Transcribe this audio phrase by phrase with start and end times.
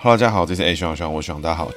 [0.00, 1.68] 哈喽，大家好，这是 A 徐徐，我徐大家好。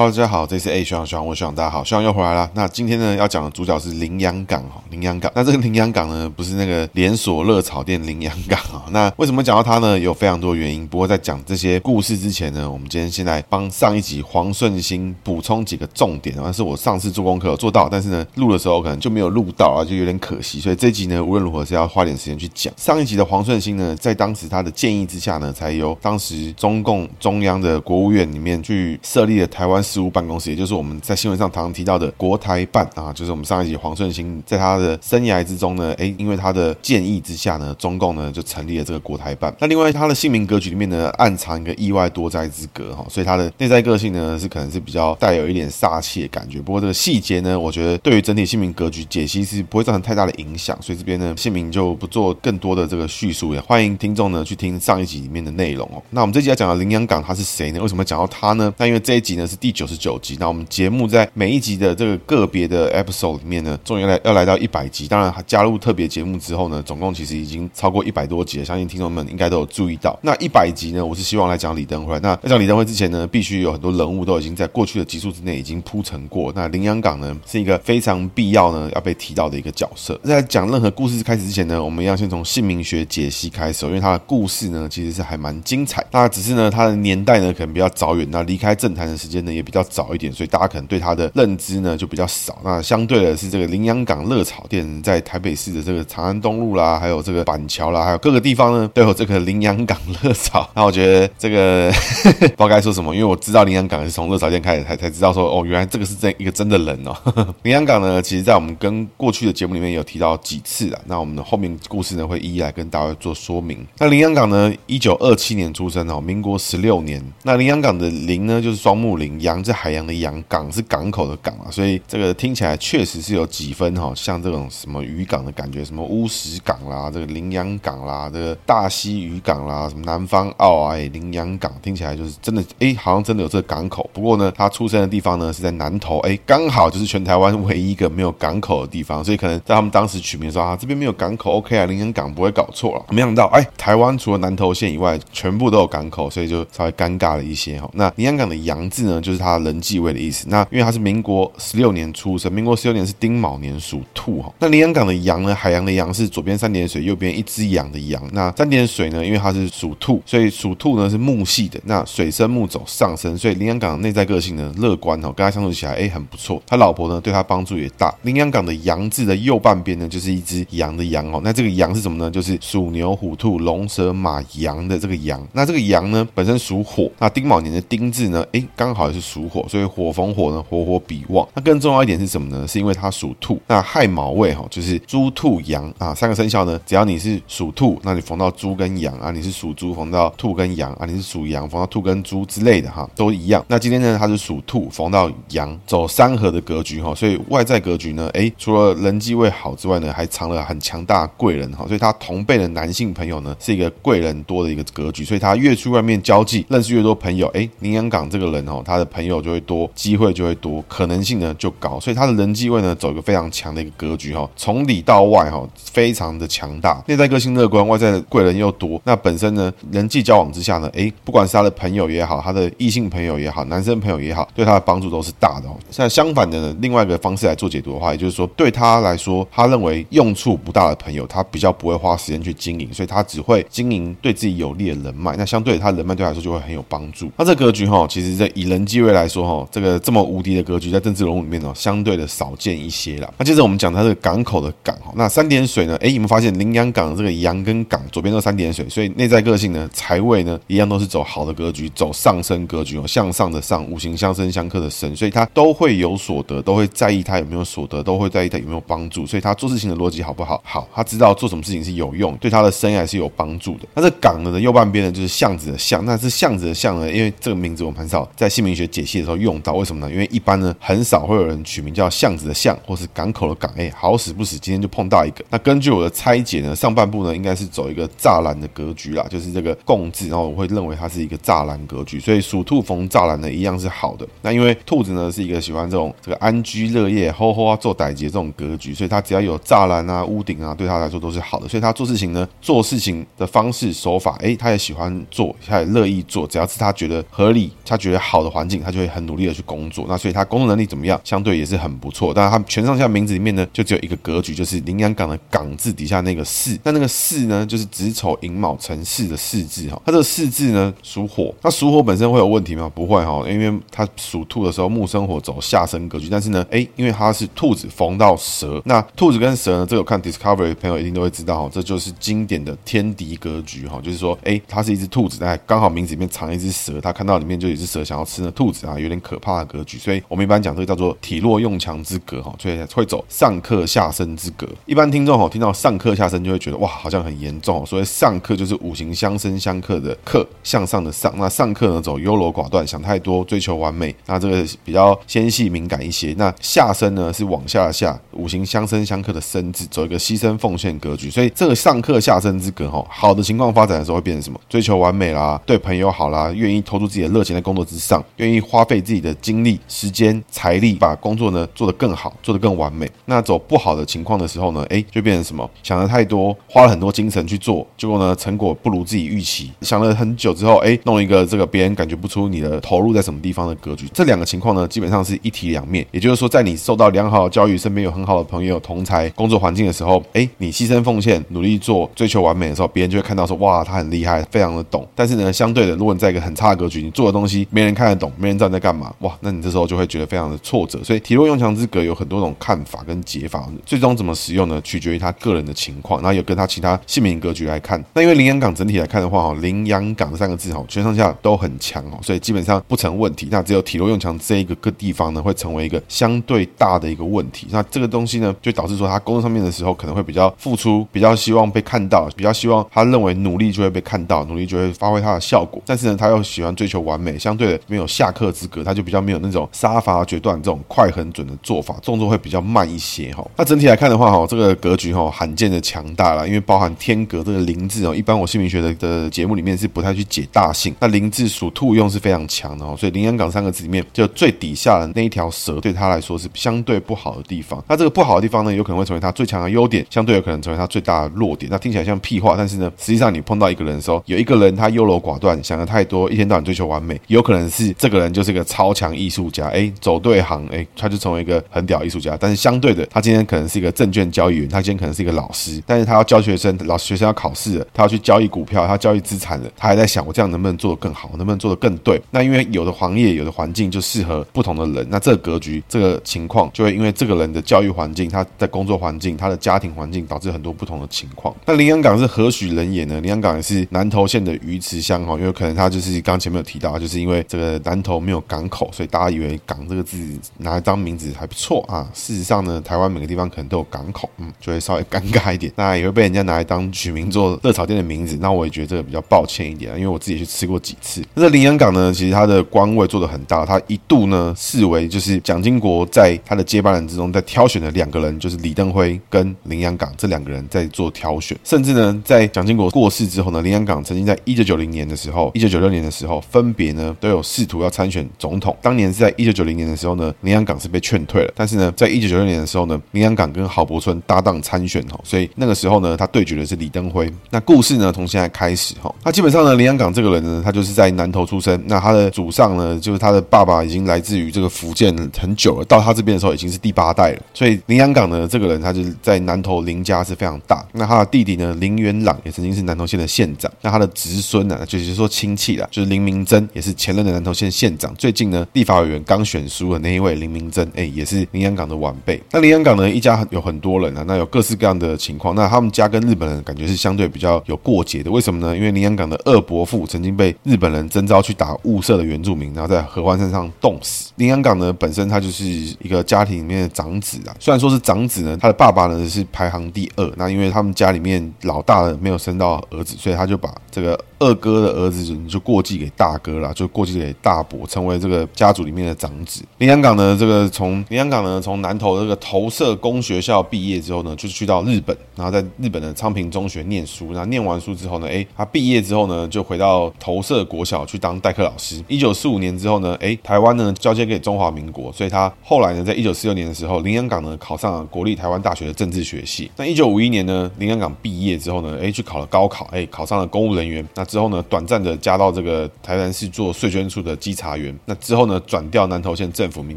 [0.00, 2.50] Hello，，大家好，这是 A 徐徐，我徐大家好，徐又回来了。
[2.54, 5.30] 那今天呢，要讲的主角是林洋港哈，林洋港。
[5.34, 8.84] 那这个林洋港呢，不是那个连锁热炒店林洋港啊。
[8.92, 9.98] 那为什么讲到它呢？
[9.98, 10.86] 有非常多原因。
[10.86, 16.34] 不过在讲这些故事之前呢，我们今天先来帮上一集黄顺兴补充几个重点。
[16.42, 20.60] 但是我上次做功课有做到，但是呢，录的时候可能就没有录到啊，就有点可惜。
[20.60, 22.72] 所以这集呢，无论如何是要花点时间去讲。
[22.78, 29.84] 上一集的黄顺兴呢，在当时他的建议之下呢，才由当时中共中央的国务院里面去设立了台湾。
[29.90, 39.52] 事务办公室，也就是我们在新闻上常常提到的国台办啊，就是我们上一集黄顺兴在他的生涯之中呢，哎，因为他的建议之下呢，中共呢就成立了这个国台办。
[39.58, 46.60] 那另外他的姓名格局里面呢，暗藏一个意外多灾之格哈，所以他的内在个性呢是可能是比较带有一点煞气的感觉。
[46.62, 56.02] 不过这个细节呢，我觉得对于整体姓名格局解析是不会造成太大的影响，所以这边呢姓名就不做更多的这个叙述，也欢迎听众呢去听上一集里面的内容哦。
[56.10, 57.80] 那我们这集要讲的林洋港他是谁呢？
[57.80, 58.72] 为什么讲到他呢？
[58.76, 65.08] 那因为这一集呢是第九十九集，那我们节目在每一集的这个个别的 episode 里面呢，终于来要来到一百集。
[65.08, 68.64] 当然，加入特别节目之后呢，总共其实已经超过一百多集了。
[68.64, 70.18] 相信听众们应该都有注意到。
[70.22, 72.12] 那一百集呢，我是希望来讲李登辉。
[72.20, 76.52] 那在讲李登辉之前呢，必须有很多人物都已经在过去的集数之内已经铺陈过。
[76.54, 80.20] 那林洋港呢，是一个非常必要呢要被提到的一个角色。
[80.22, 86.04] 在讲任何故事开始之前呢，我们要先从姓名学解析开始，因为他的故事呢其实是还蛮精彩。
[86.10, 90.50] 那只是呢，他的年代呢可能比较早远，那离开政坛的时间呢也比较早一点，所以。
[90.50, 92.58] 大家可能对他的认知呢就比较少。
[92.64, 100.68] 那相对的是这个林洋港热炒店，在台北市的这个长安东路啦，还有这个板桥啦，还有各个地方呢都有这个林洋港热炒。
[100.74, 101.88] 那我觉得这个
[102.24, 107.54] 不知道该说什么，因为我知道林洋港是从热炒店开始才才知道说哦，原来这个是这一个真的人哦。
[107.62, 111.00] 林洋港呢，其实在我们跟过去的节目里面有提到几次啊。
[111.06, 113.86] 那我们的后面故事呢会一一来跟大家做说明。
[113.98, 117.22] 那林洋港呢，一九二七年出生哦，民国十六年。
[117.44, 120.30] 那林洋港的林呢，就是双木林，洋是海洋的洋。
[120.48, 134.08] 港是港口的港啊，所以这个听起来确实是有几分哈，像这种什么渔港的感觉，什么乌石港啦，这个林洋港啦，这个大溪渔港啦，什么南方澳啊，林洋港，听起来就是真的，哎，好像真的有这个港口。
[134.12, 143.04] 不过呢，他出生的地方呢是在南投，哎，刚好就是全台湾唯一一个没有港口的地方，所以可能在他们当时取名说啊，这边没有港口，OK 啊，林洋港不会搞错了。
[143.10, 147.90] 没想到，哎，台湾除了南投县以外，全部都有港口，所以就稍微尴尬了一些哈。
[147.92, 150.46] 那林洋港的洋字呢，就是他人继位的意思。
[150.48, 154.52] 那因为他是民国十六年出生，民国十六年是丁卯年，属兔哈。
[154.60, 158.22] 那林洋港的洋呢，海洋的洋是左边三点水，右边一只羊的羊。
[158.32, 161.80] 那三点水呢，因为它是属兔，所以属兔呢是木系的。
[161.84, 166.62] 那水生木走上升，所以林洋港的内在个性呢乐观哈，跟他相处起来哎很不错。
[166.66, 168.14] 他老婆呢对他帮助也大。
[168.22, 171.40] 林洋港的洋字的右半边呢就是一只羊的羊哦。
[171.42, 172.30] 那这个羊是什么呢？
[172.30, 175.46] 就是属牛、虎、兔、龙、蛇、马、羊的这个羊。
[175.52, 180.64] 那这个羊呢本身属火，那丁卯年的丁字呢，哎刚好也是属火，所以火逢火呢。
[180.70, 182.66] 火火比旺，那更重要一点是什么呢？
[182.68, 193.64] 是因为它属兔，那亥卯未哈，就是猪兔羊啊，三个生肖呢，只要你是属兔，那你逢到猪跟羊啊；你是属猪，逢到兔跟羊啊；你是属羊，逢到兔跟猪之类的哈，都一样。
[193.68, 218.98] 那今天呢，它是属兔，逢到羊，走三合的格局哈，所以外在格局呢，诶，除了人际位好之外呢，还藏了很强大贵人哈，所以他同辈的男性朋友呢，是一个贵人多的一个格局，所以他越去外面交际，认识越多朋友，诶，林阳港这个人哦，他的朋朋友就会多，机会就会多，可能性呢就高，所以他的人际位呢走一个非常强的一个格局哈，从里到外哈非常的强大，内在个性乐观，外在的贵人又多。
[219.04, 225.76] 那本身呢人际交往之下呢，诶，不管是他的朋友也好，他的异性朋友也好，男生朋友也好，对他的帮助都是大的哦。
[225.98, 235.36] 那相反的呢，另外一个方式来做解读的话，也就是说对他来说，他认为用处不大的朋友，他比较不会花时间去经营，所以他只会经营对自己有利的人脉。
[235.36, 237.30] 那相对他人脉对他来说就会很有帮助。
[237.36, 240.90] 那这格局哈，其实在以人际位来说哈，这个这么无敌的格局。
[240.90, 243.32] 在政治人物里面呢，相对的少见一些啦。
[243.38, 245.96] 那接着我们讲它这个港口的港哈，那三点水呢？
[246.00, 260.60] 哎，你们发现林洋港这个洋跟港左边都三点水，所以内在个性呢，财位呢一样都是走好的格局，走上升格局哦，向上的上，五行相生相克的生，所以他都会有所得，都会在意他有没有所得，都会在意他有没有帮助，所以他做事情的逻辑好不好？
[260.64, 263.86] 好，他知道做什么事情是有用，对他的生涯是有帮助的。
[263.94, 269.72] 那这港呢的右半边呢，就是巷子的巷，那是巷子的巷呢，因为这个名字我们很少在姓名学解解析的时候用到。
[269.72, 270.12] 为什么呢？
[270.12, 273.70] 因为一般呢很少会有人取名叫巷子的巷，或是港口的港。
[273.76, 275.44] 哎，好死不死，今天就碰到一个。
[275.48, 282.20] 那根据我的拆解呢，上半部呢应该是走一个栅栏的格局啦，就是这个共字，然后我会认为它是一个栅栏格局。
[282.20, 284.26] 所以属兔逢栅栏呢一样是好的。
[284.42, 291.68] 那因为兔子呢是一个喜欢这种这个安居乐业、吼吼啊做歹劫这种格局，所以它只要有栅栏啊、屋顶啊，对他来说都是好的。
[291.68, 296.46] 所以他做事情呢，做事情的方式手法，哎，他也喜欢做，他也乐意做。
[296.46, 300.06] 只要是他觉得合理，他觉得好的环境，就会很努力的去工作。
[300.08, 301.20] 那所以他工作能力怎么样？
[301.24, 302.32] 相对也是很不错。
[302.34, 306.78] 但是他全上下名字里面呢，就只有一个格局，就是林洋港的港字底下那个巳。
[306.84, 310.00] 那那个巳呢，就是子丑寅卯辰巳的巳字哈。
[310.04, 312.90] 它这个巳字呢属火，那属火本身会有问题吗？
[312.94, 316.28] 不会哈，因为它属兔的时候木生火走下生格局。
[316.30, 329.98] 但是呢，哎，因为它是兔子逢到蛇，那兔子跟蛇呢，这个看 Discovery 的朋友一定都会知道哈，这就是经典的天敌格局哈，就是说，哎，它是一只兔子，但刚好名字里面藏一只蛇，它看到里面就有一只蛇想要吃那兔子啊，有点可怕的格局。
[329.98, 334.66] 所以我们一般讲这个叫做体弱用强之格哈，所以会走上克下生之格。
[334.86, 337.84] 一般听众哈听到上课下生就会觉得哇，好像很严重。
[337.84, 341.32] 所以上课就是五行相生相克的克，向上的上。
[341.36, 344.14] 那上课呢走优柔寡断，想太多，追求完美。
[344.26, 346.34] 那这个比较纤细敏感一些。
[346.36, 351.30] 那下生呢是往下下，五行相生相克的生字，走一个牺牲奉献格局。
[351.30, 354.60] 所以这个上课下生之格哈，好的情况发展的时候会变成什么？
[354.68, 363.10] 追求完美啦，对朋友好啦，愿意投入自己的热情在工作之上，愿意花费自己的精力、时间、财力，把工作呢做得更好，做得更完美。
[363.26, 365.68] 那走不好的情况的时候呢，哎，就变成什么？
[365.82, 369.70] 想的太多，花了很多精神去做，结果呢成果不如自己预期。
[369.80, 374.06] 想了很久之后，哎，弄一个这个别人感觉不出你的投入在什么地方的格局。
[374.12, 376.06] 这两个情况呢，基本上是一体两面。
[376.10, 385.06] 也就是说，在你受到良好的教育，身边有很好的朋友、同才、工作环境的时候，哎，你牺牲奉献、努力做、追求完美的时候，别人就会看到说，哇，他很厉害，非常的懂。
[385.14, 391.02] 但是呢，相对的，如果你在一个很差的格局，你做的东西没人看得懂，没边站在干嘛，哇，那你这时候就会觉得非常的挫折。
[391.04, 394.80] 所以体弱用强之格有很多种看法跟解法，最终怎么使用呢？
[394.82, 398.02] 取决于他个人的情况，然后有跟他其他姓名格局来看。
[398.14, 403.48] 那因为林洋港整体来看的话，哈，林洋港这三个字哈，全上下都很强哦，所以基本上不成问题。
[403.50, 407.68] 那只有体弱用强这一个个地方呢，会成为一个相对大的一个问题。
[407.70, 415.80] 那这个东西呢，就导致说他工作上面的时候可能会比较付出，比较希望被看到，比较希望他认为努力就会被看到，努力就会发挥他的效果。
[415.86, 423.46] 但是呢，他又喜欢追求完美，相对的没有下克之格，他就比较没有那种杀伐决断这种快很准的做法，动作会比较慢一些哈。
[423.56, 430.94] 那整体来看的话哈，这个格局哈罕见的强大了，因为包含天格这个临字哦，一般我姓名学的的节目里面是不太去解大姓。
[430.98, 437.84] 那临字属兔用是非常强的哦，所以林洋港三个字里面就最底下的那一条蛇对他来说是相对不好的地方。
[437.86, 441.70] 那这个不好的地方呢，有可能会成为他最强的优点，相对有可能成为他最大的弱点。
[441.70, 452.36] 那听起来像屁话，但是呢，实际上你碰到一个人的时候，有一个人他优柔寡断，想的太多，一天到晚追求完美，有可能是这个人就是个超强艺术家，哎，走对行，哎，他就成为一个很屌艺术家。
[452.38, 462.20] 但是相对的，他今天可能是一个证券交易员，他今天可能是一个老师，但是他要教学生，老师学生要考试了，他要去交易股票，他交易资产了，他还在想我这样能不能做得更好，能不能做得更对？
[462.30, 471.54] 那因为有的行业、有的环境就适合不同的人，那这个格局、这个情况就会因为这个人的教育环境、他的工作环境、他的家庭环境，导致很多不同的情况。
[471.66, 473.20] 那林洋港是何许人也呢？
[473.20, 480.18] 林洋港也是南投县的鱼池乡哈，因为可能他就是刚前面有提到，就是因为这个南投没有港口，所以大家以为“港”这个字
[480.58, 482.08] 拿来当名字还不错啊。
[482.14, 485.72] 事实上呢，台湾每个地方可能都有港口，嗯，就会稍微尴尬一点。
[485.76, 491.22] 那也会被人家拿来当取名做热炒店的名字，那我也觉得这个比较抱歉一点，因为我自己去吃过几次。
[491.34, 501.56] 那这林洋港呢，其实它的官位做得很大，他一度呢视为就是蒋经国在他的接班人之中在挑选的两个人，就是李登辉跟林洋港这两个人在做挑选。
[501.64, 508.76] 甚至呢，在蒋经国过世之后呢，林洋港曾经在一九九零年的时候，一九九六年的时候，分别呢都有试图要参选总统。
[508.82, 511.52] 当年是在一九九零年的时候呢，林洋港是被劝退了。
[511.54, 517.30] 但是呢，在一九九六年的时候呢，林洋港跟郝柏村搭档参选哈，所以那个时候呢，他对决的是李登辉。
[517.50, 519.14] 那故事呢，从现在开始哈。
[519.24, 521.80] 那基本上呢，林洋港这个人呢，他就是在南投出生。
[521.86, 527.42] 那他的祖上呢，就是他的爸爸已经来自于这个福建很久了，到他这边的时候已经是第八代了。
[527.52, 530.84] 所以林洋港呢，这个人他就在南投林家是非常大。
[530.92, 533.70] 那他的弟弟呢，林元朗也曾经是南投县的县长。
[533.82, 538.14] 那他的侄孙呢，就是说亲戚啦，就是林明珍，也是前任的南投县县长。
[538.16, 542.42] 最近呢，立法委员刚选输的那一位林明珍，哎，也是林洋港的晚辈。
[542.50, 545.54] 那林洋港呢，一家有很多人啊，那有各式各样的情况。
[545.54, 548.30] 那他们家跟日本人感觉是相对比较有过节的。
[548.30, 548.74] 为什么呢？
[548.74, 554.32] 因为林洋港的二伯父曾经被日本人征召去打雾社的原住民，然后在合欢山上冻死。
[554.36, 560.32] 林洋港呢，本身他就是一个家庭里面的长子啊，虽然说是长子呢，他的爸爸呢是排行第二。
[560.36, 564.18] 那因为他们家里面老大的没有生到儿子，所以他就把这个。
[564.42, 567.79] 二哥的儿子就过继给大哥了，就过继给大伯。
[567.80, 569.64] 我，成为这个家族里面的长子。
[569.78, 577.32] 林洋港呢，这个从林洋港呢，从南投这个投射工学校毕业之后呢，就去到日本，然后在日本的昌平中学念书。
[577.32, 582.02] 然后念完书之后呢，哎，他毕业之后呢，就回到投射国小去当代课老师。
[582.08, 589.70] 一九四五年之后呢，哎，台湾呢交接给中华民国，所以他后来呢，在一九四六年的时候，林洋港呢考上了国立台湾大学的政治学系。
[589.76, 594.06] 那一九五一年呢，林洋港毕业之后呢，哎，去考了高考，哎，考上了公务人员。
[594.14, 597.96] 那之后呢，短暂的加到这个台南市做税捐处的稽查员。
[598.06, 599.96] 那之后呢，转调南投县政府民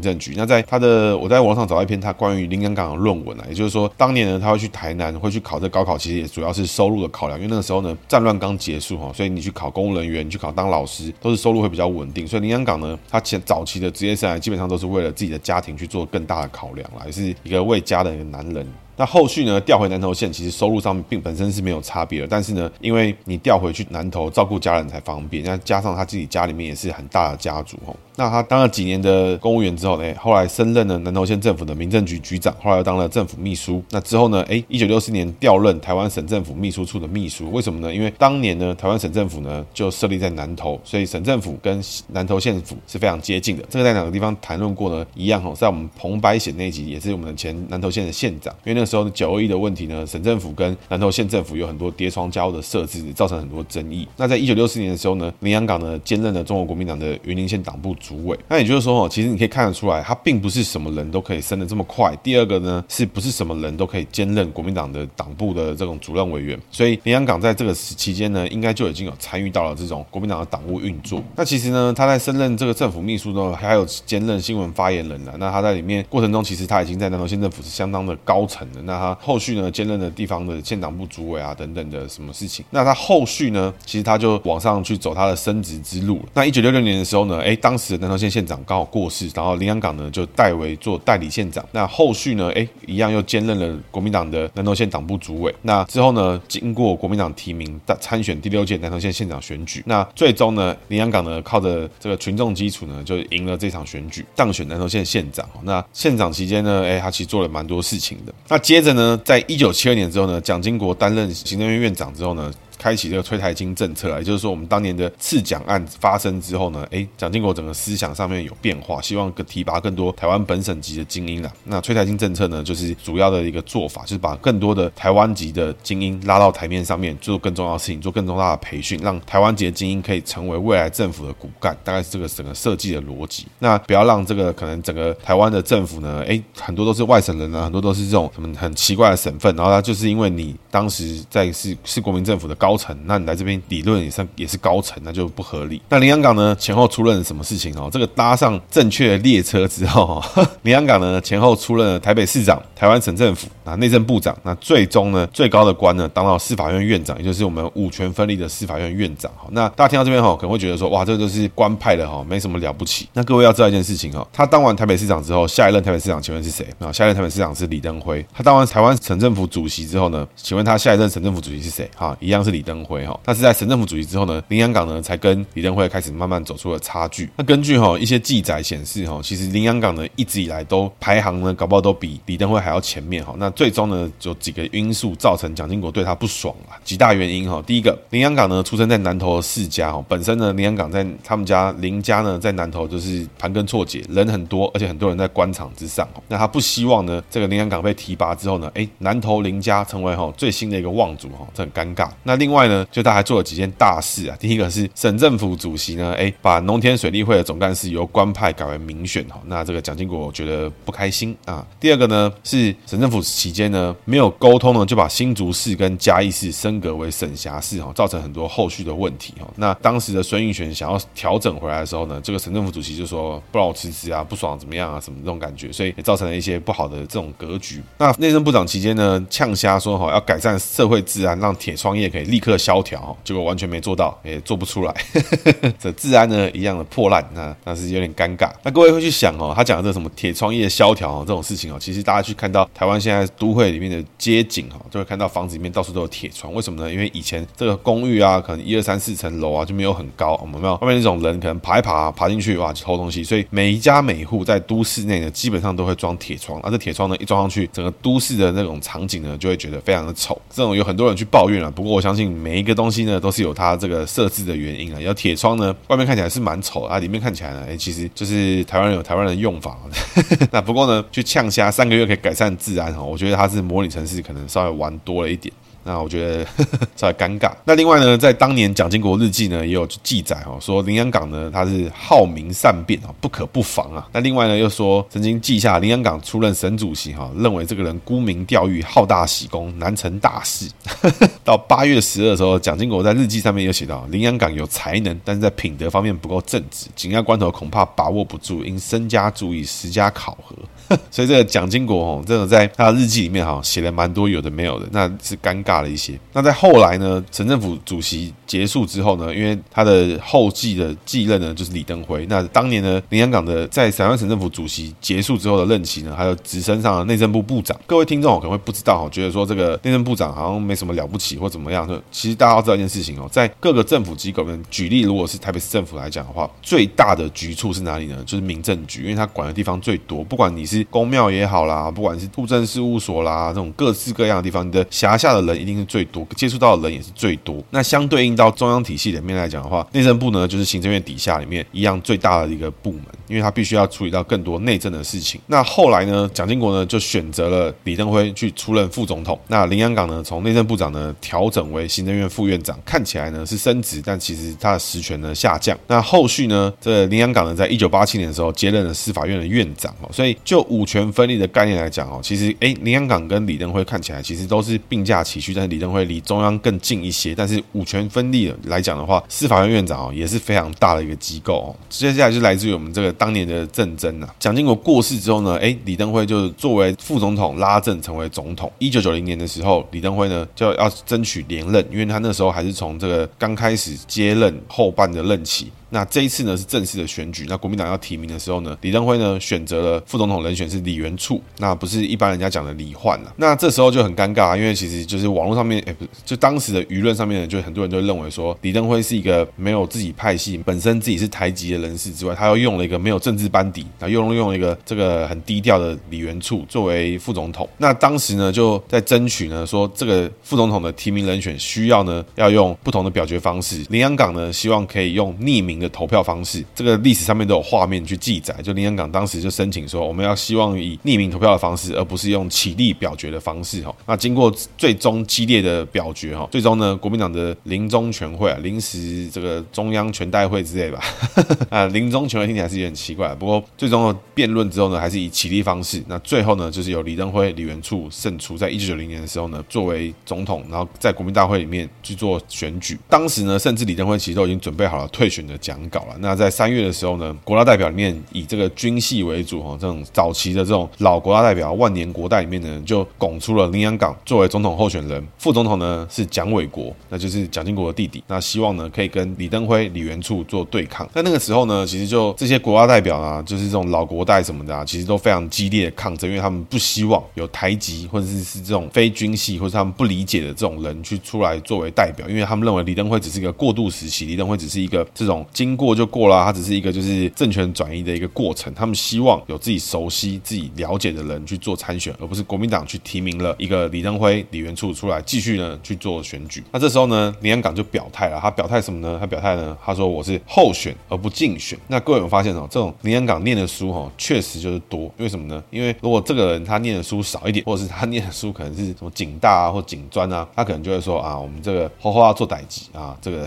[0.00, 0.34] 政局。
[0.36, 12.26] 那在他的，我在网上找到一篇他关于林洋港的论文啊，也就是说，当年呢，他会去台南，会去考这高考，其实也主要是收入的考量，因为那个时候呢，战乱刚结束哈，所以你去考公务人员，你去考当老师，都是收入会比较稳定。
[12.26, 18.66] 所以林洋港呢，他前早期的职业生涯基本上都是为了自己的家庭去做更大的考量啦，是一个为家的一个男人。
[18.96, 27.96] 那后续呢，调回南投县，其实收入上面并本身是没有差别的，但是呢，因为你调回去南投照顾家人才方便，那加上他自己家里面也是很大的家族哦。
[28.16, 33.82] 那他当了几年的公务员之后呢，后来升任了南投县政府的民政局局长，后来又当了政府秘书。
[33.90, 37.50] 那之后呢，哎，一九六四年调任台湾省政府秘书处的秘书。
[37.50, 37.94] 为什么呢？
[37.94, 43.64] 因为当年呢，台湾省政府呢就设立在南投，所以省政府跟南投县府是非常接近的。
[43.68, 45.04] 这个在哪个地方谈论过呢？
[45.14, 48.54] 一样哦，在我们彭白显那一集，也是我们前南投县的县长。
[48.64, 54.06] 因为那个时候九二一的问题呢，省政府跟南投县政府有很多叠床架屋的设置，造成很多争议。
[54.16, 58.38] 那在一九六四年的时候呢，林洋港呢兼任了中国国民党的云林县党部主委。
[58.48, 62.14] 那也就是说，其实你可以看得出来，他并不是什么人都可以升得这么快。
[62.22, 66.60] 第二个呢，是不是什么人都可以兼任国民党的党部的这种主任委员？
[66.70, 71.22] 所以林洋港在这个期间呢，应该就已经有参与到了这种国民党的党务运作。
[71.36, 75.34] 那其实呢，他在升任这个政府秘书呢，还有兼任新闻发言人了。
[75.38, 78.82] 那他在里面过程中，其实他已经在南投县政府是相当的高层的。
[78.82, 82.64] 那他后续呢，兼任了地方的县党部主委啊等等的什么事情。
[82.70, 86.20] 那他后续呢，其实他就往上去走他的升职之路。
[86.34, 91.64] 那一九六六年的时候呢，哎，当时南投县县长刚好过世，然后林洋港呢就代为做代理县长。
[91.72, 95.54] 那后续呢，哎，一样又兼任了国民党的南投县党部主委。
[95.62, 99.82] 那之后呢，经过国民党提名，参选第六届南投县县长选举。
[99.86, 105.48] 那最终呢，林洋港呢靠着这个群众基础呢，就赢了这场选举，当选南投县县长。
[105.62, 108.34] 那县长期间呢，哎，他其实做了蛮多事情的。
[108.48, 112.52] 那接着呢，在一九七二年之后呢，蒋经国担任行政院院长之后呢。
[112.78, 121.52] 开启这个催台青政策啊，也就是说，我们当年的刺蒋案发生之后呢，哎，蒋经国整个思想上面有变化，希望更提拔更多台湾本省籍的精英啊。
[121.64, 133.46] 那催台青政策呢，就是主要的一个做法，就是把更多的台湾籍的精英拉到台面上面，做更重要的事情，做更重大的培训，让台湾籍的精英可以成为未来政府的骨干，大概是这个整个设计的逻辑。
[133.58, 145.82] 那不要让这个可能整个台湾的政府呢，哎，很多都是外省人啊，很多都是这种什么很奇怪的省份，然后他就是因为你当时在是是国民政府的高层，那你来这边理论也算也是高层，那就不合理。
[145.90, 147.90] 那林洋港呢，前后出任什么事情哦？
[147.92, 150.22] 这个搭上正确的列车之后，
[150.62, 159.30] 林洋港呢前后出任了台北市长、台湾省政府啊内政部长，那最终呢最高的官呢当到司法院院长，也就是我们五权分立的司法院院长。
[159.36, 163.06] 好，那大家听到这边哈，可能会觉得说哇，这个都是官派的哈，没什么了不起。
[163.12, 166.90] 那各位要知道一件事情哦，他当完台北市长之后，下一任台北市长请问是谁啊？
[166.90, 168.24] 下一任台北市长是李登辉。
[168.32, 171.90] 他当完台湾省政府主席之后呢，请问他下一任省政府主席是谁？
[171.94, 173.04] 哈，一样是李登辉。
[173.04, 177.28] 哈，但是在省政府主席之后呢，林洋港呢才跟李登辉开始慢慢走出了差距。
[177.36, 183.34] 那根据哈一些记载显示哈，其实林洋港呢一直以来都排行呢，搞不好都比李登辉还要前面哈。
[183.38, 187.62] 那最终呢，有几个因素造成蒋经国对他不爽啊，几大原因哈。
[187.66, 196.08] 第一个，林洋港呢出生在南投的世家哈，本身呢林洋港在他们家林家呢在南投就是盘根错节，人很多，而且很多人在官场之上。
[196.28, 202.08] 那他不希望呢这个林洋港被提拔之后呢，哎，南投林家成为哈最新的一个望族哈，这很尴尬。
[202.22, 202.74] 那另另外呢。
[202.92, 211.66] 就他还做了几件大事啊，第一个是省政府主席呢，哎，把农田水利会的总干事由官派改为民选哈，那这个蒋经国觉得不开心啊。
[211.80, 219.50] 第二个呢是省政府期间呢没有沟通呢，就把新竹市跟嘉义市升格为省辖市哈，造成很多后续的问题哈。
[219.56, 227.82] 那当时的孙运璇想要调整回来的时候呢，这个省政府主席就说不让我辞职啊，不爽怎么样啊，什么这种感觉，所以也造成了一些不好的这种格局。
[227.98, 232.54] 那内政部长期间呢呛瞎说哈要改善社会治安，让铁窗业可以立刻。
[232.64, 234.94] 萧条，结果完全没做到，也做不出来。
[235.78, 238.50] 这治安呢一样的破烂，那那是有点尴尬。
[238.62, 246.54] 那各位会去想哦，他讲的这什么铁窗业萧条这种事情哦，其实大家去看到台湾现在都会里面的街景哈，就会看到房子里面到处都有铁窗。
[246.54, 246.90] 为什么呢？
[246.90, 256.58] 因为以前这个公寓啊，可能一二三四层楼啊就没有很高，我们没有外面那种人可能爬一爬爬进去哇就偷东西，所以每一家每户在都市内呢，基本上都会装铁窗。
[256.62, 260.40] 而这铁窗呢一装上去，整个都市的那种场景呢就会觉得非常的丑。
[260.48, 262.23] 这种有很多人去抱怨了，不过我相信。
[262.30, 265.00] 每一个东西呢都是有它这个设置的原因啊。
[265.00, 269.76] 有铁窗呢，外面看起来是蛮丑啊，里面看起来呢，哎，其实就是台湾人有台湾人的用法。
[270.50, 275.52] 那不过呢，去呛虾三个月可以改善治安哈，我觉得它是模拟城市可能稍微玩多了一点。
[275.84, 277.52] 那我觉得呵呵稍微尴尬。
[277.64, 284.08] 那另外呢，在当年蒋经国日记呢也有记载哦，说林洋港呢他是好名善辩啊，不可不防啊。
[284.12, 290.68] 那另外呢又说曾经记下林洋港出任省主席哈，认为这个人沽名钓誉，好大喜功，难成大事。
[291.44, 300.56] 到八月十二的时候，蒋经国在日记上面又写到林洋港有才能，但是在品德方面不够正直，紧要关头恐怕把握不住，应身家注意，时加考核。
[301.10, 306.18] 所以这个蒋经国哦，这种在他的日记里面哈写了蛮多有的没有的，那是尴尬了一些。
[306.32, 312.26] 那在后来呢，省政府主席结束之后呢，因为他的后继的继任呢就是李登辉。
[312.26, 317.78] 那当年呢，林洋港的在台湾省政府主席结束之后的任期呢，还有直升上了内政部部长。
[317.86, 321.88] 各位听众可能会不知道哈，觉得说这个内政部长好像没什么了不起或怎么样。
[322.10, 328.22] 其实大家要知道一件事情哦，在各个政府机构里面，举例如果是台北市政府来讲的话，最大的局处是哪里呢？
[328.26, 330.73] 就是民政局，因为他管的地方最多，不管你是。
[330.84, 337.62] 公庙也好啦，不管是户政事务所啦，这种各式各样的地方，你的辖下的人一定是最多，接触到的人也是最多。
[337.70, 345.40] 那相对应到中央体系里面来讲的话，内政部呢就是行政院底下里面一样最大的一个部门，因为他必须要处理到更多内政的事情。
[345.46, 349.38] 那后来呢，蒋经国呢就选择了李登辉去出任副总统。
[349.48, 355.76] 那林洋港呢从内政部长呢调整为行政院副院长，看起来呢是升职，但其实他的实权呢下降。
[355.86, 367.34] 那后续呢，这林洋港呢在一九八七年的时候接任了司法院的院长哦，所以就五权分立的概念来讲哦，其实哎，林洋港跟李登辉看起来其实都是并驾齐驱，但是李登辉离中央更近一些。
[367.34, 371.76] 但是五权分立来讲的话，司法院院长哦也是非常大的一个机构哦。
[371.88, 374.28] 接下来就来自于我们这个当年的政争呐。
[374.38, 378.70] 蒋经国过世之后呢，哎，李登辉就作为副总统拉政成为总统。
[378.78, 385.70] 一九九零年的时候，李登辉呢就要争取连任，因为他那时候还是从这个刚开始接任后半的任期。
[385.90, 393.32] 那这一次呢是正式的选举，那国民党要提名的时候呢，李登辉呢选择了副总统人选是李元簇，那不是一般人家讲的李焕了。
[393.36, 407.68] 那这时候就很尴尬，因为其实就是网络上面，哎，不，就当时的舆论上面呢，就很多人都认为说，李登辉是一个没有自己派系，本身自己是台籍的人士之外，他又用了一个没有政治班底，然后又用了一个这个很低调的李元簇作为副总统。
[407.78, 413.84] 那当时呢就在争取呢，说这个副总统的提名人选需要呢要用不同的表决方式。
[413.90, 418.54] 林洋港呢希望可以用匿名的投票方式，这个历史上面都有画面去记载。
[418.62, 423.82] 就林洋港当时就申请说，我们要希望以匿名投票的方式，而不是用起立表决的方式。
[423.82, 431.00] 哈，那经过最终激烈的表决，哈，最终呢，国民党的临终全会啊，临时这个中央全代会之类吧，
[431.70, 433.34] 啊，临终全会听起来是有点奇怪。
[433.34, 436.02] 不过最终的辩论之后呢，还是以起立方式。
[436.08, 442.98] 那最后呢，就是由李登辉、李元簇胜出，在一九九零年的时候呢，作为总统，然后在国民大会里面去做选举。
[443.08, 446.14] 当时呢，甚至李登辉其实都已经准备好了退选的讲稿了。
[446.18, 458.22] 那在三月的时候呢，国大代表里面以这个军系为主哈，这种早期的这种老国大代表万年国代里面呢，就拱出了林洋港作为总统候选人，副总统呢是蒋纬国，那就是蒋经国的弟弟。
[458.26, 461.08] 那希望呢可以跟李登辉、李元簇做对抗。
[461.14, 476.04] 在那个时候呢，其实就这些国大代表啊，就是这种老国代什么的啊，其实都非常激烈的抗争，因为他们不希望有台籍或者是是这种非军系或者他们不理解的这种人去出来作为代表，因为他们认为李登辉只是一个过渡时期，李登辉只是一个这种经过就。
[476.14, 478.72] 过了，他只是一个就是政权转移的一个过程。
[478.72, 486.62] 他们希望有自己熟悉、自己了解的人去做参选，而不是国民党去提名了一个李登辉、李元簇出来继续呢去做选举。
[486.70, 488.38] 那这时候呢，林洋港就表态了。
[488.40, 489.16] 他表态什么呢？
[489.18, 491.76] 他表态呢，他说我是候选而不竞选。
[491.88, 495.12] 那各位有发现哦，这种林洋港念的书哦，确实就是多。
[495.16, 495.60] 为什么呢？
[495.70, 503.44] 因为如果这个人他念的书少一点，或者是他念的书可能是什么警大啊或警专啊，他可能就会说啊，我们这个花花要做代志啊，这个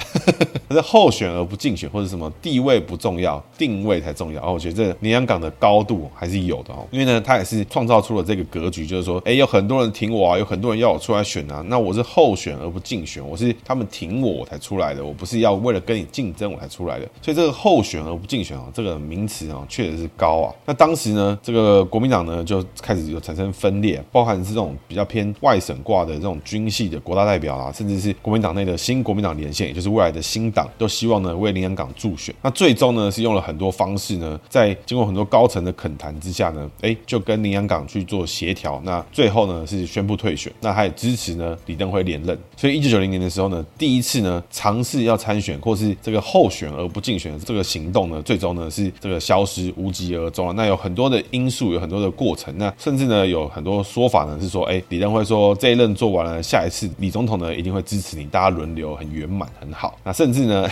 [0.67, 2.31] 他是候选而不竞选，或者什么。
[2.39, 4.41] 地位不重要，定位才重要。
[4.43, 17.09] 哦，我觉得这林洋港的高度还是有的哦，因为呢，他也是创造出了这个格局，就是说，哎，有很多人挺我啊，有很多人要我出来选啊，那我是候选而不竞选，我是他们挺我我才出来的，我不是要为了跟你竞争我才出来的。
[17.21, 20.53] 所以这个候选而不竞选啊，这个名词啊，确实是高啊。
[20.65, 32.33] 那当时呢，这个国民党呢就开始有产生分裂，包含是这种比较偏外省挂的这种军系的国大代表啊，甚至是国民党内的新国民党连线，也就是未来的新党，都希望呢为林洋港助选。
[32.41, 38.81] 那最终呢是用了很多方式呢，在经过很多高层的恳谈之下呢，哎，就跟林洋港去做协调。
[38.83, 40.51] 那最后呢是宣布退选。
[40.61, 42.37] 那他也支持呢李登辉连任。
[42.55, 50.53] 所以一九九零年的时候呢，第一次呢尝试要参选或是这个候选而不竞选的这个行动呢，最终呢是这个消失无疾而终了。
[50.53, 52.55] 那有很多的因素，有很多的过程。
[52.57, 59.97] 那甚至呢有很多说法呢是说，哎，李登辉说这一任做完了，下一次李总统呢一定会支持你，大家轮流很圆满很好。
[60.03, 60.69] 那甚至呢，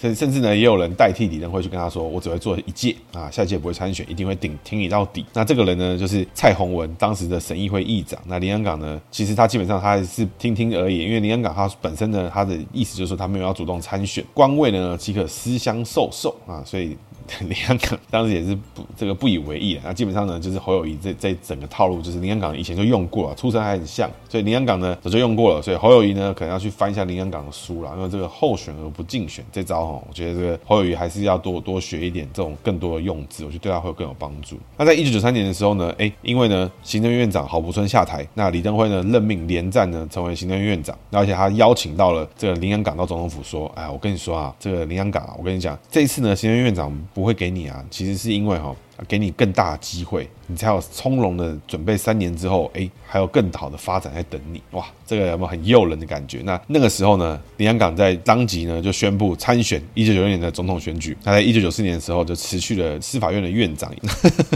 [0.00, 5.22] 甚 甚至呢也有人代替李登辉去跟他说，我只会做一届啊，下一届不会参选，一定会顶挺你到底。
[5.34, 8.18] 那这个人呢就是蔡宏文，当时的审议会议长。
[8.26, 16.96] 那林洋港呢，其实他基本上他还是听听而已，因为林洋港他本身呢他的意思就是说他没有要主动参选，官位呢即可私相授受啊，所以。
[17.40, 34.58] 林洋港当时也是不这个不以为意的，那基本上呢，就是侯友宜这这整个套路，就是林洋港以前就用过了，出身还很像，所以林洋港呢早就用过了，所以侯友宜呢可能要去翻一下林洋港的书了，因为这个候选而不竞选这招哈，我觉得这个侯友宜还是要多多学一点这种更多的用字，我觉得对他会更有帮助。
[34.76, 47.82] 那在一九九三年的时候呢，哎，因为呢行政院长郝柏村下台，那李登辉呢任命连战呢成为行政院院长，而且他邀请到了这个林洋港到总统府说，哎，我跟你说啊，这个林洋港啊，我跟你讲，这一次呢行政院长不会给你啊。
[47.90, 48.74] 其实是因为哈，
[49.08, 54.60] 给你更大的机会，你才有从容的准备三年之后，哎，还有更好的发展在等你。
[54.72, 56.40] 哇，这个有没有很诱人的感觉？
[56.44, 61.16] 那那个时候呢，林洋港在当即呢就宣布参选一九九六年的总统选举。
[61.24, 63.92] 他在一九九四年的时候就辞去了司法院的院长。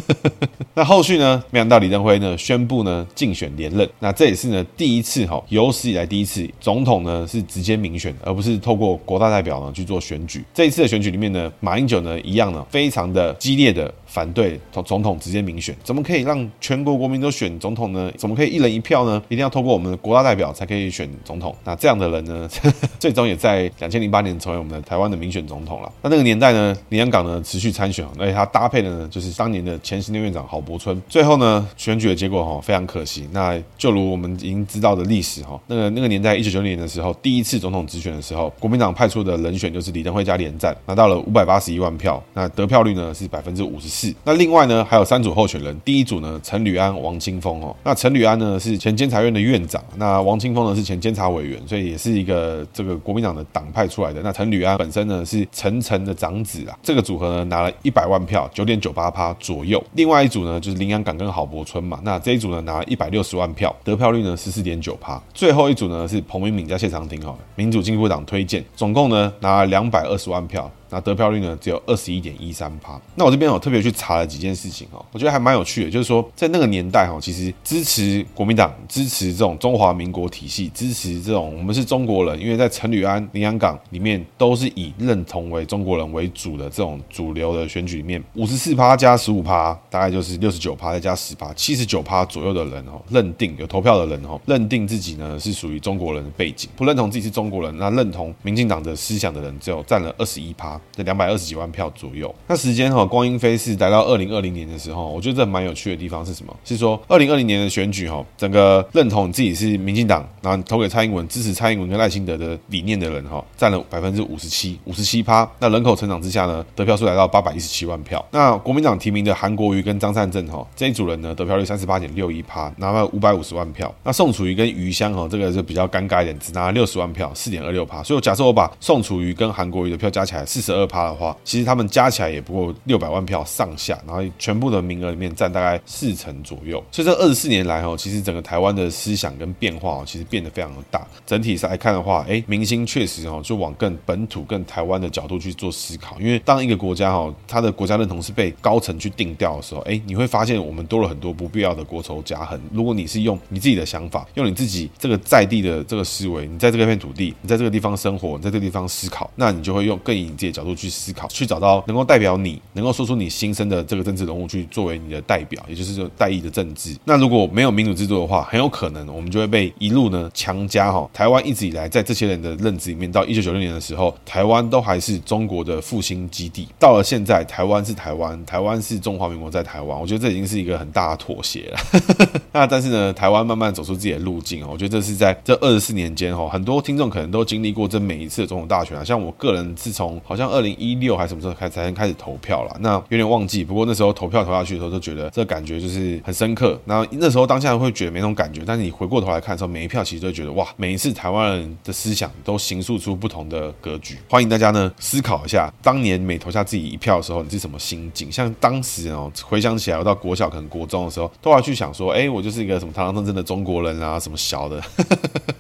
[0.75, 3.89] 那后续呢，没想到李登辉呢宣布呢竞选连任。
[3.99, 10.45] 那这也是呢第一次哈，有史以来第一次总统呢是直接民选，而不是透过国大代表呢去做选举。
[10.55, 13.93] 这一次的选举里面呢，马英九呢一样呢非常的激烈的。
[14.09, 18.11] 反对总总统直接民选，怎么可以让全国国民都选总统呢？
[18.17, 19.23] 怎么可以一人一票呢？
[19.29, 21.55] 一定要透过我们的国大代表才可以选总统。
[21.65, 22.49] 那这样的人呢，
[22.99, 25.93] 最终也在两千零八年成为我们的台湾的民选总统了。
[26.03, 31.01] 那那个年代呢，林洋港呢持续参选，而且他搭配的呢就是当年的前行政院长郝柏村。
[31.09, 33.29] 最后呢，选举的结果哈非常可惜。
[33.33, 44.15] 那就如我们已经知道的历史哈，那个那个年代一九九零年的时候，第一次总统直选的时候，国民党派出的人选就是李登辉加连战，拿到了五百八十一万票，那得票率呢是百分之五十是。
[44.25, 45.77] 那另外呢，还有三组候选人。
[45.85, 47.75] 第一组呢，陈履安、王清峰哦。
[47.83, 54.21] 那陈履安呢是前监察院的院长，那王清峰呢是前监察委员，所以也是一个这个国民党的党派出来的。
[54.23, 56.79] 那陈履安本身呢是陈诚的长子啊。
[56.83, 59.83] 这个组合呢拿了一百万票，九点九八趴左右。
[59.95, 61.99] 另外一组呢就是林洋港跟郝柏村嘛。
[62.05, 65.21] 那这一组呢拿了一百六十万票，得票率呢十四点九趴。
[65.35, 70.71] 最后一组呢是彭明敏加谢长廷哈，民主进步党推荐，总共呢拿了两百二十万票。
[70.91, 73.01] 那得票率呢只有二十一点一三趴。
[73.15, 100.78] 那我这边有特别去查了几件事情哦，我觉得还蛮有趣的，就是说在那个年代哈，其实支持国民党、支持这种中华民国体系、支持这种我们是中国人，因为在陈履安、林洋港里面都是以认同为中国人为主的这种主流的选举里面，五十四趴加十五趴，大概就是六十九趴再加十趴，七十九趴左右的人哦，认定有投票的人哦，认定自己呢是属于中国人的背景，不认同自己是中国人，那认同民进党的思想的人只有占了二十一趴。
[100.93, 106.55] 这两百二十几万票左右，那时间哈光阴飞逝，来到二零二零年的时候，我觉得这蛮有趣的地方是什么？
[106.65, 115.49] 是说二零二零年的选举哈，整个认同自己是民进党，然后投给蔡英文、支持蔡英文跟赖清德的理念的人哈，占了百分之五十七，五十七趴。
[115.59, 118.25] 那人口成长之下呢，得票数来到八百一十七万票。
[118.31, 123.93] 那国民党提名的韩国瑜跟张善政哈这一组人呢，得票率三十八点六一趴，拿了五百五十万票。
[124.05, 128.03] 那宋楚瑜跟余香哈，这个就比较尴尬一点，只拿了六十万票，四点二六趴。
[128.03, 130.99] 所以假设我把宋楚瑜跟韩国瑜的票加起来四十十二趴。
[131.09, 136.83] 的话，其实他们加起来也不过六百万票上下，然后全部的名额里面占大概四成左右。
[136.91, 141.07] 所以这二十四年来哈，其实整个台湾的思想跟变化哦其实变得非常的大。
[141.25, 146.21] 整体上来看的话，哎，明星确实哈就往更本土、更台湾的角度去做思考。
[146.21, 152.61] 因为当一个国家哈，它的国家认同是被高层去定调的时候，哎，你会发现我们多了很多不必要的国仇家恨。
[152.73, 160.89] 如果你是用你自己的想法，用你自己这个在地的这个思维，你在这个片土地，你在这个地方生活，你在这个地方思考，那你就会用更以你自己的角度去。
[160.99, 166.97] 思考，去找到能够代表你，能够说出你心声的这个政治人物，去作为你的代表，也就是说代议的政治。
[167.05, 171.09] 那如果没有民主制度的话，很有可能我们就会被一路呢强加哈。
[171.13, 176.67] 台湾一直以来在这些人的认知里面，到一九九六年的时候，台湾都还是中国的复兴基地。
[176.81, 180.01] 到了现在，台湾是台湾，台湾是中华民国在台湾。
[180.01, 181.79] 我觉得这已经是一个很大的妥协了。
[182.53, 189.05] 那但是呢，台湾慢慢走出自己的路径啊，我觉得这是在这二十四年间哈，很多听众可能都经历过这每一次的总统大选啊。
[189.05, 193.63] 像我个人，自从好像像二零一六还什么时候开才能开始投票了，那有点忘记。
[193.65, 196.81] 不过那时候投票投下去的时候，都觉得这感觉就是很深刻。
[196.85, 204.17] 然后那时候当下会觉得没那种感觉，但是你回过头来看的时候，每一票其实都觉得哇，每一次台湾人的思想都形塑出不同的格局。
[204.29, 208.31] 欢迎大家呢思考一下，当年每投下自己一票的时候，你是什么心境？
[208.31, 214.81] 像当时哦，回想起来，我到国小可能国中的时候，都要去想说，哎，我就是一个什么堂堂正正的中国人啊，什么小的。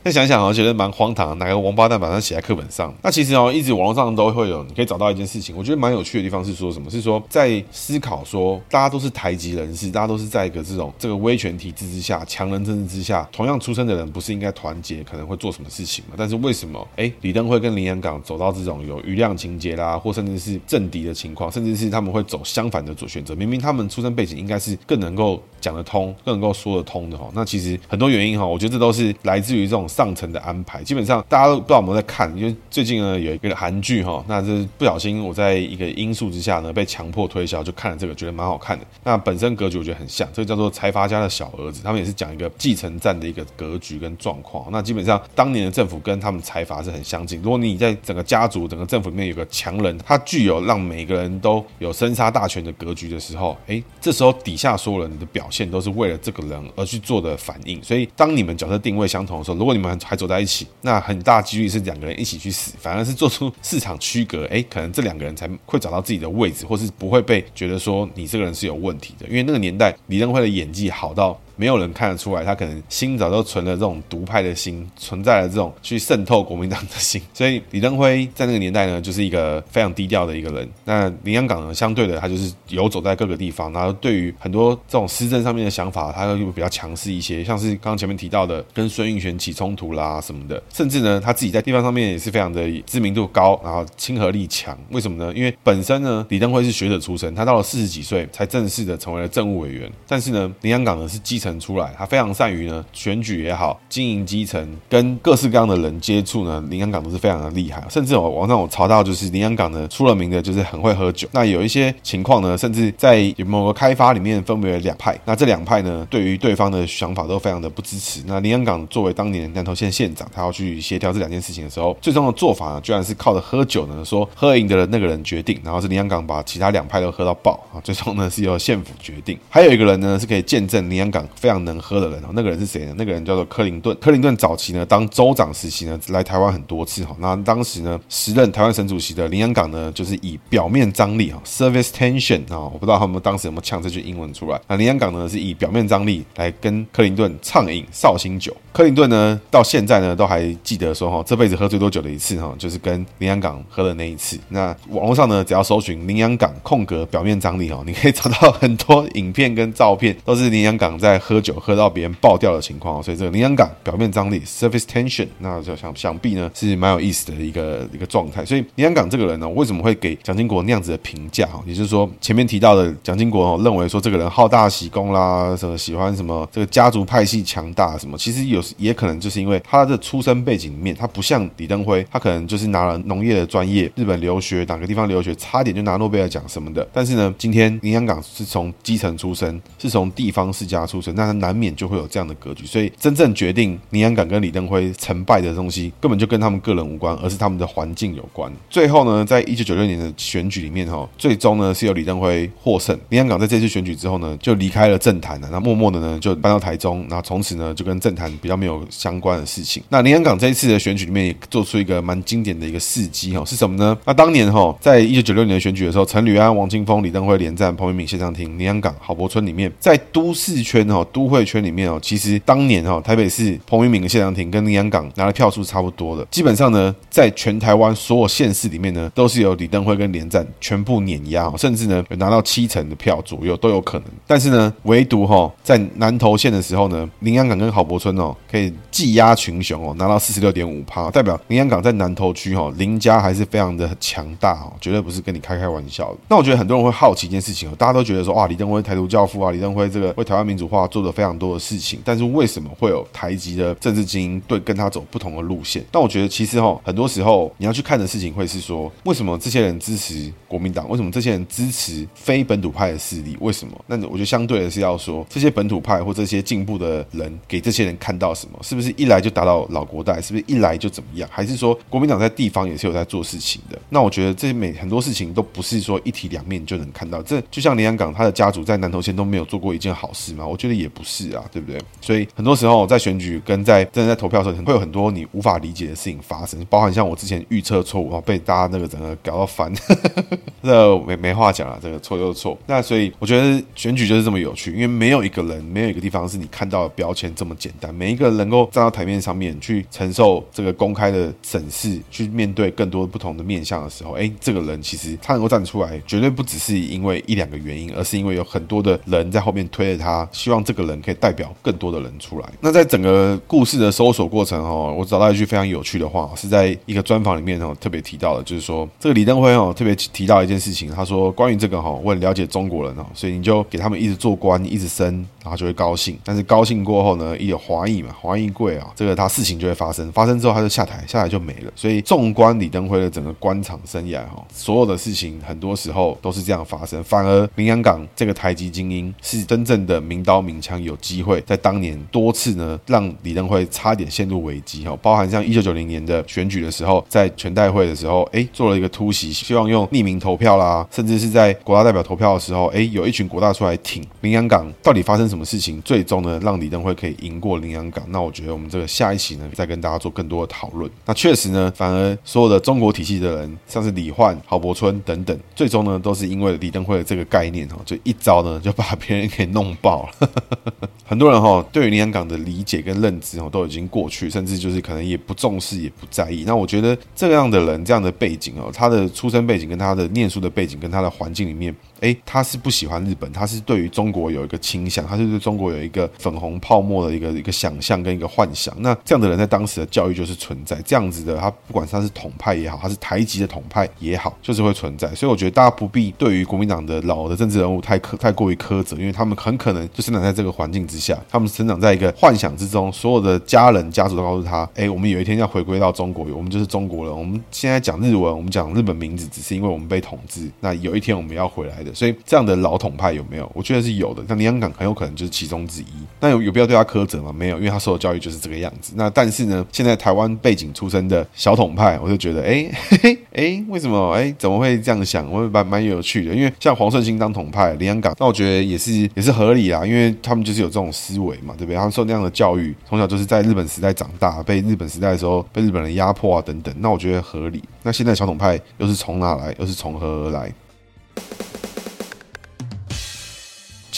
[0.04, 2.92] 再 想想哦，觉得蛮荒唐，哪个王八蛋把它写在课本上？
[3.02, 6.88] 那其实哦，一直网络上都会有，可以找到一件事情，我觉得蛮有趣的地方是说什么？
[6.88, 16.14] 是说在思考说，大家都是台籍人士，大家都是在一个这种这个威权体制之下、强人政治之下，同样出生的人，不是应该团结，可能会做什么事情吗？
[16.16, 16.86] 但是为什么？
[16.94, 23.34] 哎，李登辉跟林洋港走到这种有瑜亮情节啦，或甚至是政敌的情况，甚至是他们会走相反的做选择。
[23.34, 27.28] 明明他们出生背景应该是更能够讲得通、更能够说得通的哈。
[27.34, 30.84] 那其实很多原因哈，我觉得这都是来自于这种上层的安排。
[30.84, 38.84] 基本上大家都不知道我们在看，因为最近呢有一个韩剧哈，那这不小心我在一个因素之下呢被强迫推销，就看了这个，觉得蛮好看的。
[39.04, 44.66] 那本身格局我觉得很像，这个叫做财阀家的小儿子，他们也是讲一个继承战的一个格局跟状况。
[44.70, 47.40] 那基本上当年的政府跟他们财阀是很相近。
[47.42, 57.82] 如果你在整个家族、整个政府里面有个强人，他具有让每个人都有生杀大权的格局的时候，哎，这时候底下所有人的表现都是为了这个人而去做的反应。
[57.82, 64.47] 所以当你们角色定位相同的时候，如果你们还走在一起，那很大几率是两个人一起去死，反而是做出 市场区隔。
[64.48, 69.26] 哎，可能这两个人才会找到自己的位置，或是不会被觉得说你这个人是有问题的。
[69.28, 71.38] 因为那个年代李登辉的演技好到。
[71.58, 77.20] 没有人看得出来，他可能心早就存了这种独派的心，存在了这种去渗透国民党的心。
[77.34, 80.68] 所以李登辉在那个年代呢，就是一个非常低调的一个人。
[80.84, 87.42] 那林洋港呢，相对的他就是游走在各个地方，然后对于很多这种施政上面的想法，他又比较强势一些。
[87.42, 94.78] 像是刚刚前面提到的，跟孙运璇起冲突啦什么的，甚至呢他自己在地方上面也是非常的知名度高，然后亲和力强。
[94.90, 95.32] 为什么呢？
[95.34, 99.90] 因为本身呢李登辉是学者出身，他到了四十几岁才正式的成为了政务委员。
[100.06, 107.84] 但是呢林洋港呢是基层出来，他非常善于呢选举也好，经营基层，跟各式各样的人接触呢，林洋港都是非常的厉害。
[107.88, 111.28] 甚至我网上我查到，就是林洋港呢出了名的，就是很会喝酒。
[111.32, 118.22] 那有一些情况呢，甚至在某个开发里面分为两派，那这两派呢，对于对方的想法都非常的不支持。
[118.26, 129.38] 那林洋港作为当年南投县县长，他要去协调这两件事情的时候，最终的做法呢，居然是靠着喝酒呢，说喝赢的那个人决定，然后是林洋港把其他两派都喝到爆啊，最终呢是由县府决定。
[129.48, 131.26] 还有一个人呢，是可以见证林洋港。
[131.38, 132.94] 非常能喝的人哦，那个人是谁呢？
[132.98, 133.96] 那个人叫做克林顿。
[134.00, 137.14] 克林顿早期呢，当州长时期呢，来台湾很多次哈。
[137.20, 144.60] 那当时呢，时任台湾省主席的林洋港呢，就是以表面张力哈，service tension 啊，我不知道他们当时有没有呛这句英文出来。
[144.66, 148.54] 那林洋港呢，是以表面张力来跟克林顿畅饮绍兴酒。
[148.72, 154.36] 克林顿呢，到现在呢，都还记得说哈，这辈子喝最多酒的一次哈，就是跟林洋港喝的那一次。
[154.48, 161.16] 那网络上呢，只要搜寻林洋港空格表面张力哈，你可以找到很多影片跟照片，都是林洋港在。
[161.28, 168.42] 喝酒喝到别人爆掉的情况，所以这个林洋港表面张力 （surface tension） 那就想想必呢是蛮有意思的一个一个状态。
[168.46, 171.46] 所以林洋港这个人呢，为什么会给蒋经国那样子的评价？
[171.66, 186.88] 也就是说前面提到的蒋经国认为说这个人好大喜功啦，什么喜欢什么这个家族派系强大什么，其实有也可能就是因为他的出生背景里面，他不像李登辉，他可能就是拿了农业的专业，日本留学哪个地方留学，差点就拿诺贝尔奖什么的。
[186.90, 191.17] 但是呢，今天林洋港是从基层出身，是从地方世家出身。
[191.18, 198.50] 那难免就会有这样的格局，所以真正决定林洋港跟李登辉成败的东西，根本就跟他们个人无关，而是他们的环境有关。
[198.70, 202.96] 最后呢，在一九九六年的选举里面，哈，最终呢是由李登辉获胜。
[203.08, 209.82] 林洋港在这次选举之后呢，就离开了政坛了，那默默的呢就搬到台中，然后从此呢就跟政坛比较没有相关的事情。
[209.88, 213.98] 那林洋港这一次的选举里面也做出一个蛮经典的一个事迹，哈，是什么呢？
[214.04, 221.48] 那当年哈，在一九九六年的选举的时候，陈履安、王清峰、李登辉连战，彭明敏、谢长廷、林洋港、郝柏村里面，在都市圈哈都会。
[221.48, 226.22] 圈里面哦，其实当年哦，台北市彭明敏的、谢长廷跟林洋港拿的票数差不多的。
[226.30, 234.08] 基本上呢，在全台湾所有县市里面呢，都是由李登辉跟连战全部碾压哦，甚至呢有拿到七成的票左右都有可能。
[234.26, 246.18] 但是呢，唯独哈在南投县的时候呢，林洋港跟郝柏村哦可以技压群雄哦，拿到四十六点五趴，代表林洋港在南投区哈林家还是非常的强大哦，绝对不是跟你开开玩笑的。
[246.28, 255.84] 那我觉得很多人会好奇一件事情哦，大家都觉得说哇，李登辉台独教父啊，李登辉这个为台湾民主化做的非常多的事情，但是为什么会有台籍的政治精英对跟他走不同的路线？
[255.92, 260.88] 但我觉得其实哈，很多时候你要去看的事情会是说，为什么这些人支持国民党？
[260.88, 263.36] 为什么这些人支持非本土派的势力？
[263.40, 263.72] 为什么？
[263.86, 268.58] 那我觉得相对的是要说，这些本土派或这些进步的人给这些人看到什么？
[268.62, 270.20] 是不是一来就打到老国代？
[270.20, 271.28] 是不是一来就怎么样？
[271.32, 273.78] 还是说国民党在地方也是有在做事情的？
[273.88, 277.22] 那我觉得这些每很多事情都不是说一体两面就能看到。
[277.22, 280.46] 这就像林洋港他的家族在南投县都没有做过一件好事嘛？
[280.46, 281.80] 我觉得也不是啊，对不对？
[282.00, 289.72] 所以很多时候在选举跟在真的在投票的时候，会有很多你无法理解的事情发生，包含像我之前预测错误啊，被大家那个整个搞到烦，
[290.62, 292.56] 这没没话讲了，这个错就是错。
[292.66, 297.94] 那所以我觉得选举就是这么有趣，因为没有一个人，没有一个地方是你看到的标签这么简单。
[297.94, 312.46] 每一个人能够站到台面上面去承受这个公开的审视，去面对更多不同的面向的时候，哎，这个人其实他能够站出来，绝对不只是因为一两个原因，而是因为有很多的人在后面推着他，希望这个人可以代表更多的人出来。
[312.60, 326.18] 那在整个故事的搜索过程哦，我找到一句非常有趣的话，是在一个专访里面哦特别提到的，就是说这个李登辉哦特别提到一件事情，他说关于这个哈，我很了解中国人哦，所以你就给他们一直做官，一直升，然后就会高兴。
[326.22, 331.72] 但是高兴过后呢，一有华裔嘛，华裔贵啊，这个他事情就会发生，发生之后他就下台，下台就没了。
[331.74, 358.04] 所以纵观李登辉的整个官场生涯哈，所有的事情很多时候都是这样发生，反而林洋港这个台籍精英是真正的明刀明枪，有机会在当年多次呢让李登辉差点陷入危机哈，包含像一九九零年的选举的时候，在全代会的时候，哎，做了一个突袭，希望用匿名投票啦，甚至是在国大代表投票的时候，哎，有一群国大出来挺林洋港，到底发生什么事情，最终呢让李登辉可以赢过林洋港？
[358.08, 360.90] 那我觉得我们这个下一期呢，再跟大家做更多的讨论。
[361.04, 370.28] 那确实呢，反而所有的中国体系的人，像是李焕、郝柏村等等，最终呢都是因为李登辉的这个概念哈，就一招呢就把别人给弄爆了。
[371.04, 376.44] 很多人哈对于连港的理解跟认知哦都已经过去，甚至就是可能也不重视也不在意。
[376.46, 381.74] 那我觉得这样的人这样的背景哦，他的出生背景跟他的念书的背景跟他的环境里面。
[382.00, 388.74] 哎，他是不喜欢日本，他是对于中国有一个倾向，他是对中国有一个粉红泡沫的一个一个想象跟一个幻想。
[388.80, 395.12] 那这样的人在当时的教育就是存在，这样子的他不管他是统派也好，他是台籍的统派也好，就是会存在。
[395.14, 407.18] 所以我觉得大家不必对于国民党的老的政治人物太苛太过于苛责，因为他们很可能就生长在这个环境之下，他们生长在一个幻想之中，所有的家人家族都告诉他：哎，我们有一天要回归到中国，我们就是中国人。
[407.18, 410.48] 我们现在讲日文，我们讲日本名字，只是因为我们被统治。
[410.60, 412.78] 那有一天我们要回来的，所以这样的老。
[412.78, 413.50] 统派有没有？
[413.56, 414.22] 我觉得是有的。
[414.28, 415.86] 像林洋港很有可能就是其中之一。
[416.20, 417.32] 那有有必要对他苛责吗？
[417.32, 418.92] 没有，因为他受的教育就是这个样子。
[418.94, 424.12] 那但是呢，现在台湾背景出身的小统派，我就觉得，哎嘿嘿， 哎，为什么？
[424.12, 425.28] 哎，怎么会这样想？
[425.28, 426.32] 我蛮蛮有趣的。
[426.32, 429.84] 因为像黄顺兴当统派，林洋港，那我觉得也是也是合理啊。
[429.84, 431.74] 因为他们就是有这种思维嘛，对不对？
[431.74, 436.72] 他们受那样的教育，从小就是在日本时代长大，被日本时代的时候被日本人压迫啊等等。
[436.78, 437.60] 那我觉得合理。
[437.82, 439.52] 那现在小统派又是从哪来？
[439.58, 440.52] 又是从何而来？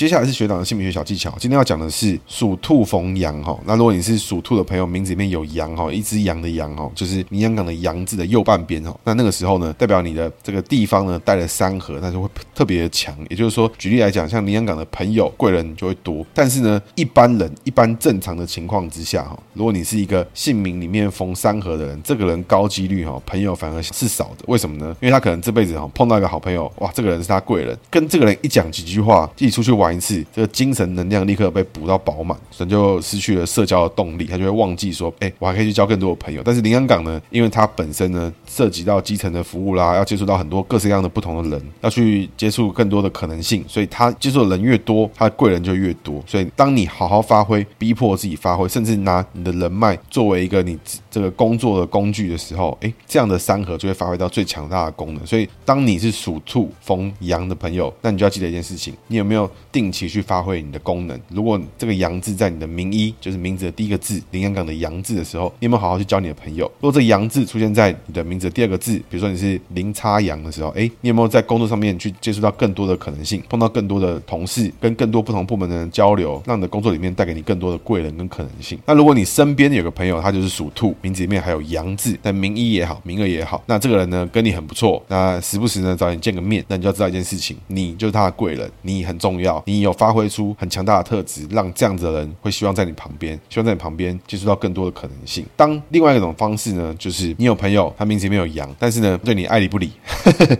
[0.00, 1.30] 接下来是学长的姓名学小技巧。
[1.38, 3.54] 今天要讲的是属兔逢羊哈。
[3.66, 8.98] 那如果你是属兔的朋友，名字里面有羊哈，一只羊的羊哈，就是林阳港的羊字的右半边哈。
[9.04, 13.14] 那那个时候呢，代表你的这个地方呢带了三合，那就会特别的强。
[13.28, 16.24] 也就是说，举例来讲，像林阳港的朋友贵人就会多。
[16.32, 24.44] 但是呢，一般人一般正常的情况之下哈，如果你是一个姓名里面逢三合的人，这个人高几率哈朋友反而是少的。
[24.46, 24.96] 为什么呢？
[25.02, 29.89] 因为他可能这辈子哈碰到一个好朋友，哇，这个人是他贵人，跟这个人一讲几句话，一起出去玩。
[29.94, 36.42] 一次，这个精神能量立刻被补到饱满，人就失去了社交的动力，他就会忘记说，哎，我还可以去交更多的朋友。
[36.44, 46.22] 但是林洋港呢，因为他本身呢涉及到基层的服务啦，要接触到很多各式各样的不同的人，要去接触更多的可能性，所以他接触的人越多，他的贵人就越多。
[46.26, 50.76] 所以当你好好发挥，逼迫自己发挥，甚至拿你的人脉作为一个你
[51.08, 55.24] 这个工作的工具的时候，哎，这样的三合就会发挥到最强大的功能。
[55.24, 61.18] 所以当你是属兔逢羊的朋友，那你就要记得一件事情，你有没有定期去发挥你的功能。
[61.28, 66.64] 如果这个“羊”字在你的名一，就是名字的第一个字，林阳港的“羊”字的时候，你有没有好好去交你的朋友？
[66.80, 78.78] 如果这“羊”字出现在你的名字的第二个字，比如说你是林插羊的时候，哎，你有没有在工作上面去接触到更多的可能性，碰到更多的同事，跟更多不同部门的人交流，让你的工作里面带给你更多的贵人跟可能性？
[78.86, 90.54] 那如果你身边有个朋友，他就是属兔，名字里面还有“羊”字，但名一也好，名二也好，那这个人呢跟你很不错，那时不时呢找你见个面，那你就要知道一件事情，你就是他的贵人，你很重要，你有发挥出。
[90.58, 95.44] 很强大的特质，让这样子的人会希望在你旁边，希望在你旁边接触到更多的可能性。
[95.56, 99.90] 当另外一种方式呢，就是你有朋友，他名字面有羊，但是呢对你爱理不理，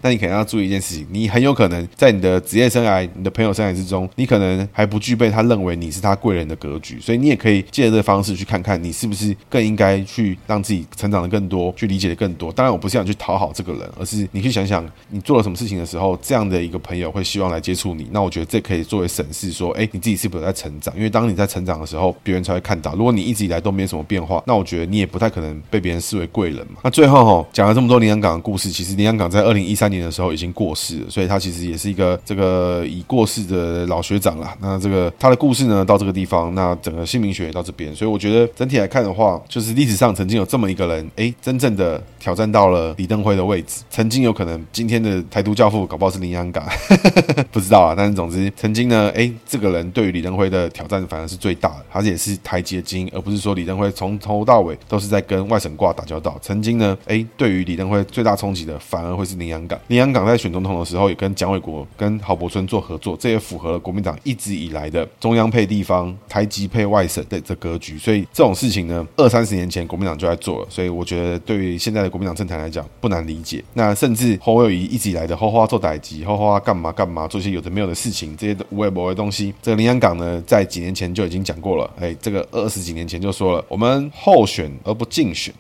[0.02, 6.98] 那你可能要注意一件事情，你很有可能在你的职业生涯、你的朋友生涯之中，你可能还不具备他认为你是他贵人的格局。
[7.00, 12.52] 所以你也可以借着这个方式去看看，你是不是更应该去让自己成长的更多，去理解的更多。
[12.52, 18.08] 当然，我不是想去讨好这个人，而是你去想想，你做了什么事情的时候，这样的一个朋友会希望来接触你。
[18.10, 20.94] 那我觉得这可以作为审视，说，哎，你自己是不是在成长？
[20.96, 22.94] 因为当你在成长的时候，别人才会看到。
[22.94, 26.80] 如果你一直以来都没有什么变化，那我觉得你也不太可能被别人视为贵人嘛。
[26.82, 34.50] 那最后哈，讲了这么多林洋港的故事，其实林洋港在二零一三年的时候已经过世了，所以他其实也是一个这个已过世的老学长了。
[34.62, 46.66] 那这个他的故事呢，到这个地方，那整个姓名学也到这边，所以我觉得整体来看的话，就是历史上曾经有这么一个人，哎，真正的挑战到了李登辉的位置，曾经有可能今天的台独教父搞不好是林洋港，
[47.52, 47.92] 不知道啊。
[47.94, 56.38] 但是总之，曾经呢，哎，这个人对于李登辉的挑战反而是最大的，他也是台籍精英，而不是说李登辉从头到尾都是在跟外省挂打交道。
[56.40, 59.76] 曾经呢，哎，对对于李登辉最大冲击的反而会是林洋港。
[59.88, 67.98] 林洋港在选总统的时候也跟蒋伟国、跟郝柏村做合作，这也符合了国民党一直以来的中央配地方、台籍配外省的这格局。
[67.98, 70.66] 所以这种事情呢，二三十年前国民党就在做了。
[70.70, 73.64] 所以我觉得对于现在的国民党政坛来讲不难理解。
[73.74, 81.90] 那甚至侯友宜一直以来的后花做歹籍，后花干嘛干嘛，做些有的没有的事情，这些无为博的东西，这个林洋港呢，在几年前就已经讲过了。
[81.98, 85.52] 哎，这个二十几年前就说了，我们候选而不竞选。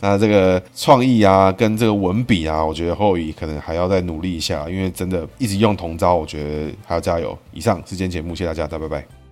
[0.00, 7.36] 那这个创意啊，跟这个文笔啊，我觉得侯友宜可能还要再努力一下，因为真的一直用同招，我觉得还要加油。
[7.52, 9.23] 以上是今天节目，谢谢大家，大家拜拜。